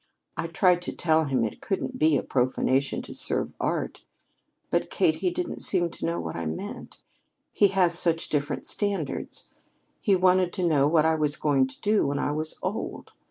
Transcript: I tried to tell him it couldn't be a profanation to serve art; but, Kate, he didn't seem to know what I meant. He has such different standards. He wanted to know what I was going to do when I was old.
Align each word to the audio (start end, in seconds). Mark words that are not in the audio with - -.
I 0.35 0.47
tried 0.47 0.81
to 0.81 0.91
tell 0.91 1.25
him 1.25 1.43
it 1.43 1.61
couldn't 1.61 1.99
be 1.99 2.17
a 2.17 2.23
profanation 2.23 3.03
to 3.03 3.13
serve 3.13 3.53
art; 3.59 4.01
but, 4.71 4.89
Kate, 4.89 5.17
he 5.17 5.29
didn't 5.29 5.59
seem 5.61 5.91
to 5.91 6.05
know 6.07 6.19
what 6.19 6.35
I 6.35 6.47
meant. 6.47 6.97
He 7.51 7.67
has 7.67 7.99
such 7.99 8.27
different 8.29 8.65
standards. 8.65 9.49
He 9.99 10.15
wanted 10.15 10.53
to 10.53 10.65
know 10.67 10.87
what 10.87 11.05
I 11.05 11.13
was 11.13 11.35
going 11.35 11.67
to 11.67 11.79
do 11.81 12.07
when 12.07 12.17
I 12.17 12.31
was 12.31 12.57
old. 12.63 13.11